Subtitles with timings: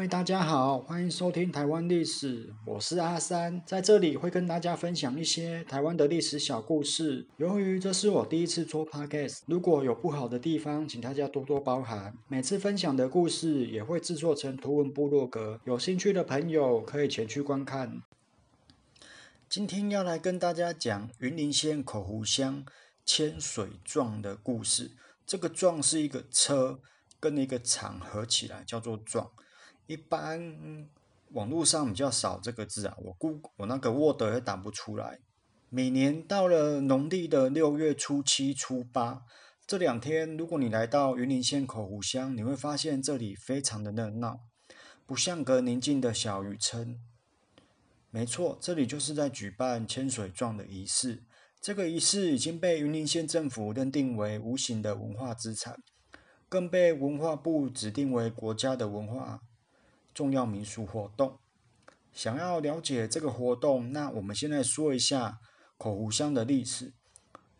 [0.00, 7.26] 位大家好，欢迎收听台湾历史，我是阿三，在这里会跟大家分享一些台湾的历史小故事。
[7.36, 12.16] 由于这是我第一次做 podcast，如果有不好的地方，请大家多多包涵。
[12.28, 18.00] 每次分享的故事也会制作成图文部落格，有兴趣的朋友可以前去观看。
[19.50, 22.64] 今天要来跟大家讲云林县口湖乡
[23.04, 24.92] 千水撞的故事。
[25.26, 26.80] 这个撞是一个车
[27.20, 29.30] 跟一个厂合起来叫做撞。
[29.90, 30.86] 一般
[31.32, 35.18] 网络上比较少这个字啊，我估我那个 Word 也打不出来。
[35.68, 39.22] 每年到了农历的六月初七、初八
[39.66, 44.38] 这两天，如果你来到云林县口湖乡，你会发现这里非常的热闹，
[45.04, 46.96] 不像个宁静的小渔村。
[48.12, 51.24] 没错，这里就是在举办千水状的仪式。
[51.60, 55.76] 这个仪式已经被云林县政府认定为无形的文化资产，
[56.48, 59.40] 更被文化部指定为国家的文化。
[60.20, 61.38] 重要民俗活动，
[62.12, 65.38] 想要了解这个活动，那我们现在说一下
[65.78, 66.92] 口湖乡的历史。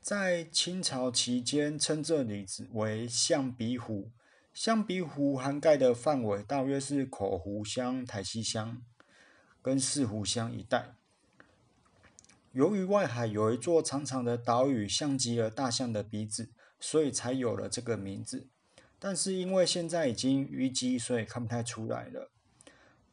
[0.00, 4.10] 在清朝期间，称这里为象鼻湖。
[4.52, 8.82] 象鼻湖涵盖的范围大约是口湖乡、台西乡
[9.62, 10.96] 跟四湖乡一带。
[12.50, 18.48] 由于外海有一座长长的岛屿，像极了大象的鼻子，所以才有了这个名字。
[18.98, 22.32] 但是因为现在已经淤积，所以看不太出来了。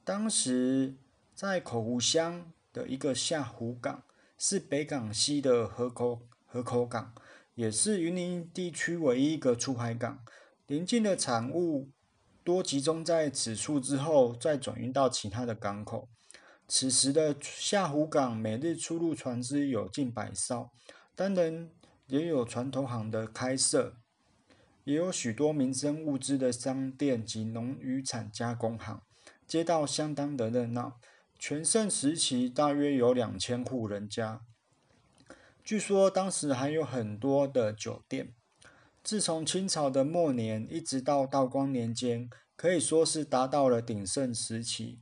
[0.06, 0.94] 当时
[1.34, 4.04] 在口湖乡的一个下湖港，
[4.38, 7.12] 是北港西的河口河口港，
[7.56, 10.24] 也是云林地区唯一一个出海港。
[10.68, 11.90] 临近的产物
[12.44, 16.08] 多集中在此处，之后再转运到其他的港口。
[16.68, 20.70] 此时的下湖港每日出入船只有近百艘，
[21.16, 21.72] 当然
[22.06, 23.96] 也有船头行的开设，
[24.84, 29.02] 也有许多民生物资的商店及农渔产加工行。
[29.48, 31.00] 街道相当的热闹，
[31.38, 34.42] 全盛时期大约有两千户人家。
[35.64, 38.34] 据说当时还有很多的酒店。
[39.04, 45.00] 自从清朝的末年一直到道光年间，可以说是达到了鼎盛时期。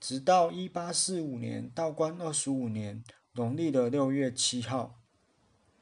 [0.00, 3.04] 直到一八四五年，道光二十五年
[3.34, 4.98] 农历的六月七号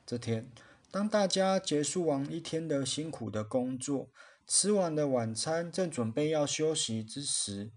[0.04, 0.50] 这天，
[0.90, 4.10] 当大家结束完一天的辛苦的工作。
[4.46, 7.72] 吃完了晚餐，正准备要休息之时，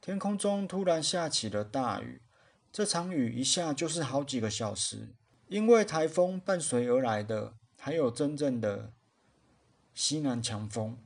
[0.00, 2.22] 天空中突然下起了大雨。
[2.72, 5.14] 这场雨一下就是好几个小时，
[5.48, 8.92] 因为台风伴随而来的，还有真正的
[9.94, 10.96] 西南强风。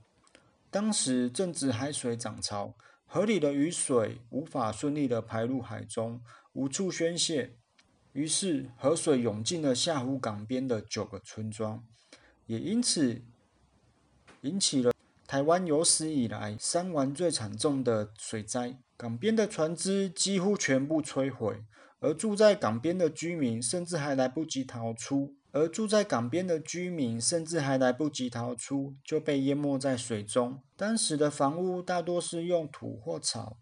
[0.70, 2.74] 当时正值海水涨潮，
[3.06, 6.20] 河里的雨水无法顺利的排入海中，
[6.52, 7.56] 无处宣泄，
[8.12, 11.82] 于是河水涌进了下湖港边的九个村庄，
[12.44, 13.24] 也因此。
[14.42, 14.92] 引起了
[15.26, 21.62] 台湾有史以来伤亡最惨重的水灾，港边的船只几乎全部摧毁，
[22.00, 30.60] 而住在港边的居民甚至还来不及逃出，而住在港边的居民甚至还来不及逃出，就被淹没在水中。
[30.76, 33.58] 当时的房屋大多是用土或草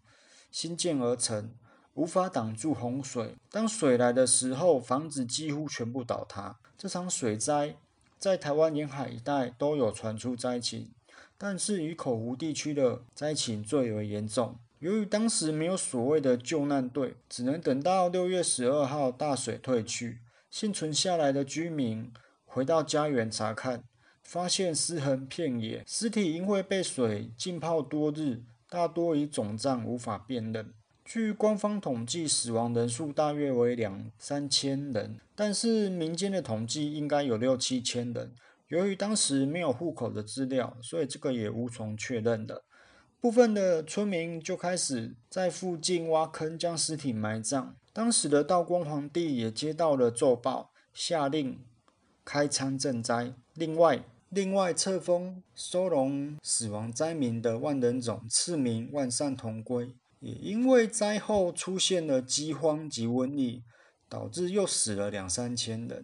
[0.49, 1.53] 新建而成，
[1.93, 3.35] 无法挡住洪水。
[3.51, 6.57] 当水来的时候，房子几乎全部倒塌。
[6.77, 7.75] 这场水灾。
[8.19, 10.91] 在台湾沿海一带都有传出灾情，
[11.37, 14.59] 但是以口湖地区的灾情最为严重。
[14.79, 20.19] 由于当时没有所谓的救难队，只能等到六月十二号大水退去，
[20.51, 22.11] 幸存下来的居民
[22.45, 23.83] 回到家园查看，
[24.21, 30.73] 发现尸横遍野，尸体因为被水浸泡多日，大多已肿胀，无法辨认。
[31.09, 38.31] 据官方统计，死亡人数大约为两三千人，但是民间的统计应该有六七千人。
[38.67, 42.61] 由于当时没有户口的资料，所以这个也无从确认的。
[43.19, 47.75] 部分的村民就开始在附近挖坑，将尸体埋葬。
[47.91, 51.57] 当时的道光皇帝也接到了奏报，下令
[52.23, 53.33] 开仓赈灾。
[53.55, 59.95] 另外，另外册封收容死亡灾民的万人冢，赐名万善同归。
[60.19, 63.63] 也因为灾后出现了饥荒及瘟疫，
[64.09, 66.03] 导致又死了两三千人，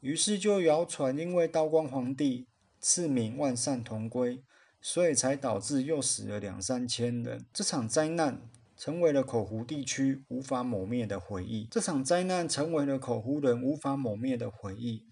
[0.00, 2.46] 于是就谣传，因为道光皇帝
[2.80, 4.42] 赐名万善同归，
[4.82, 7.46] 所以才导致又死了两三千人。
[7.52, 8.42] 这场灾难
[8.76, 11.66] 成为了口湖地区无法抹灭的回忆。
[11.70, 15.06] 这场灾难成为了口湖人无法抹灭的回忆。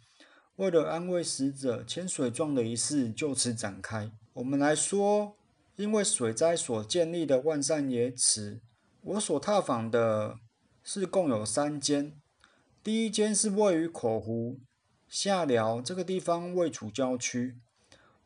[0.56, 4.12] 为了安慰死者，千水状的仪式就此展开。
[4.34, 5.36] 我们来说。
[5.76, 8.60] 因为水灾所建立的万善野祠，
[9.00, 10.36] 我所踏访的
[10.84, 12.12] 是共有三间。
[12.82, 14.60] 第一间是位于口湖
[15.08, 17.56] 下寮这个地方，位处郊区。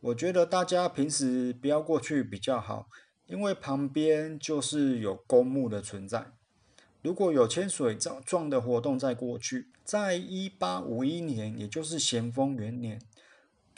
[0.00, 2.86] 我觉得大家平时不要过去比较好，
[3.26, 6.32] 因为旁边就是有公墓的存在。
[7.00, 7.96] 如果有千水
[8.26, 13.00] 状的活动在过去，在一八五一年，也就是咸丰元年，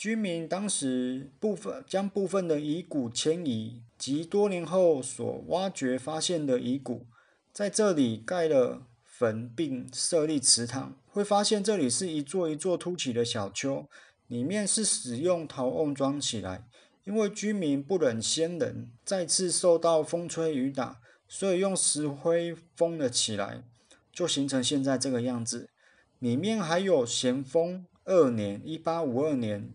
[0.00, 7.04] 居民当时部分将部分的遗骨迁移，及多年后所挖掘发现的遗骨，
[7.52, 10.96] 在这里盖了坟，并设立祠堂。
[11.06, 13.86] 会发现这里是一座一座凸起的小丘，
[14.26, 16.64] 里面是使用陶瓮装起来，
[17.04, 21.02] 因为居民不忍先人再次受到风吹雨打。
[21.28, 23.62] 所以用石灰封了起来，
[24.10, 25.68] 就形成现在这个样子。
[26.18, 29.74] 里面还有咸丰二年（一八五二年）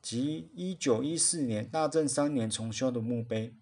[0.00, 3.54] 及一九一四年大正三年重修的墓碑。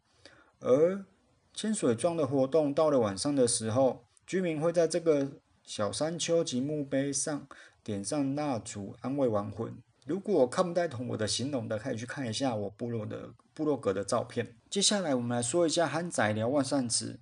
[0.60, 1.04] 而
[1.52, 7.46] 千水庄的活动到了晚上的时候，居民会在这个小山丘及墓碑上
[7.82, 9.76] 点上蜡烛，安慰亡魂。
[10.04, 14.54] 如果看不太懂我的形容的，可以去看一下我部落的部落格的照片。
[14.70, 17.18] 接下来我们来说一下憨仔寮万善祠。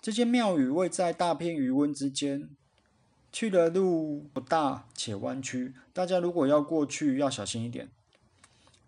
[0.00, 2.50] 这间庙宇位在大片余温之间，
[3.32, 7.90] 去的路不大且弯曲，大家如果要过去要小心一点。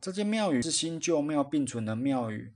[0.07, 2.53] 这间庙宇是新旧庙并存的庙宇，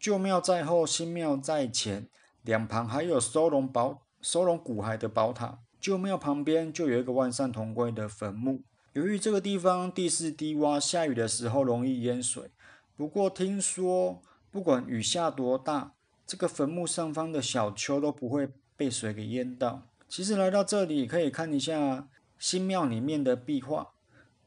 [0.00, 2.08] 旧庙在后，新庙在前，
[2.40, 5.58] 两旁还有收容宝收容骨骸的宝塔。
[5.78, 8.62] 旧庙旁边就有一个万善同归的坟墓。
[8.94, 12.50] 由于这个地方地势低洼，下雨的时候容易淹水。
[12.96, 15.92] 不过听说，不管雨下多大，
[16.26, 18.48] 这个坟墓上方的小丘都不会
[18.78, 19.82] 被水给淹到。
[20.08, 22.08] 其实来到这里，可以看一下
[22.38, 23.90] 新庙里面的壁画，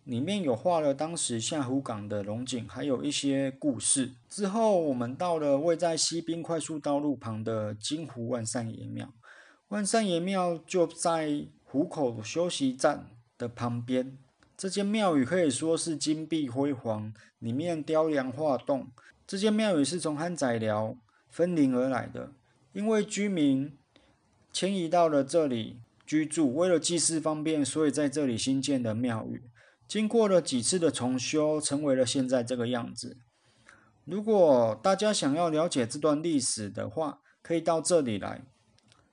[0.08, 4.14] 里面有画了当时下湖港的龙井，还有一些故事。
[4.30, 9.14] 之后我们到了位在西滨快速道路旁的金湖万善爷庙，
[9.68, 14.18] 万善爷庙就在湖口休息站的旁边。
[14.56, 18.88] 这间庙宇可以说是金碧辉煌，里面雕梁画栋。
[19.28, 20.96] 这间庙宇是从汉仔寮
[21.30, 22.32] 分灵而来的，
[22.72, 23.78] 因为居民
[24.54, 29.42] 迁移到了这里居住，为了祭祀方便，所以在这里新建的庙宇。
[29.88, 33.18] 经过了几次的重修，成为了现在这个样子。
[34.06, 38.44] 如果大家想要了解这段历史的话，可以到这里来。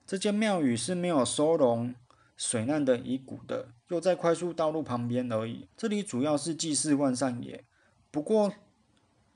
[0.05, 1.95] 这间庙宇是没有收容。
[2.37, 5.69] 水难的遗骨的，又在快速道路旁边而已。
[5.77, 7.63] 这里主要是祭祀万善爷，
[8.11, 8.51] 不过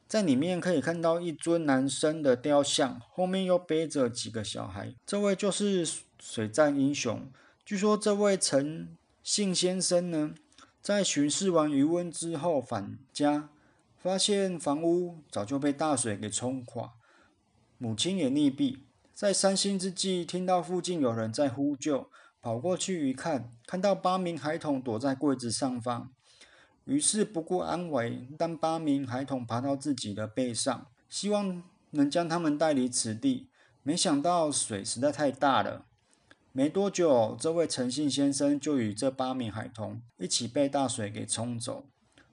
[0.06, 4.94] 在里面可以看到一尊男生的雕像，后面又背着几个小孩。
[5.06, 5.88] 这位就是
[6.20, 7.32] 水战英雄。
[7.64, 10.34] 据说这位陈姓先生呢，
[10.90, 13.50] 在巡视完余温之后返家，
[13.96, 16.94] 发现房屋早就被大水给冲垮，
[17.78, 18.80] 母亲也溺毙。
[19.14, 22.10] 在伤心之际，听到附近有人在呼救。
[22.42, 26.12] 跑过去一看，看到八名孩童躲在柜子上方，
[26.86, 31.62] 于是不顾安危，让八名孩童爬到自己的背上，希望
[31.92, 33.48] 能将他们带离此地。
[33.84, 35.86] 没想到水实在太大了，
[36.60, 41.86] 没多久，这位陈姓先生就与这八名孩童一起被大水给冲走。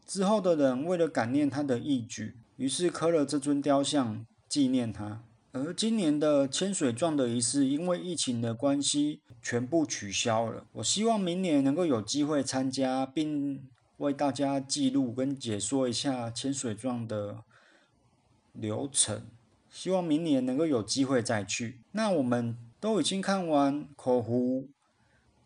[0.05, 5.23] 之后的人为了感念他的义举，于是刻了这尊雕像纪念他。
[5.52, 10.67] 而今年的千水状的仪式，因为疫情的关系，全部取消了。
[10.73, 13.62] 我希望明年能够有机会参加，并
[13.99, 17.44] 为大家记录跟解说一下千水状的
[18.55, 19.23] 流程。
[19.70, 21.78] 希望明年能够有机会再去。
[21.93, 22.56] 那我们
[22.87, 24.69] 都已经看完口湖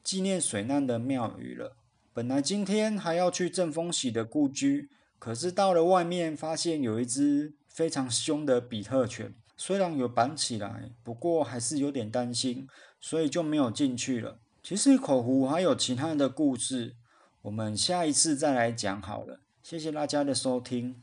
[0.04, 1.74] 纪念水难的庙宇了。
[2.12, 9.34] 本来今天还要去正风喜的故居，可是到了外面，发现有一只非常凶的比特犬。
[9.56, 12.68] 虽然有绑起来，不过还是有点担心，
[13.00, 14.38] 所以就没有进去了。
[14.62, 16.94] 其实口湖还有其他的故事，
[17.40, 19.40] 我们下一次再来讲好了。
[19.62, 21.02] 谢谢大家的收听。